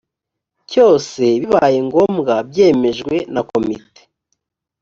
[0.69, 4.01] cyose bibaye ngombwa byemejwe na komite